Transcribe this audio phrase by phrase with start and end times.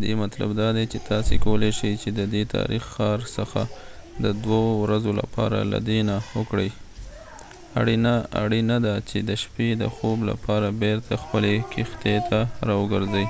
[0.00, 3.62] ددی مطلب دادی چی تاسی کولای شی ددی تاریخی ښار څخه
[4.24, 6.70] د دوه ورځو لپاره لیدنه وکړئ
[8.44, 13.26] اړینه ده چی د شپی د خوب لپاره بیرته خپلی کښتۍ ته راوګرځئ